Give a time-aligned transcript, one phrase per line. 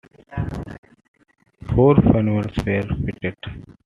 [1.75, 3.35] Four funnels were fitted.